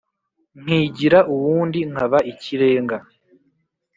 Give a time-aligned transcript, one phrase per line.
[0.61, 2.97] nkigira uwundi nkaba ikirenga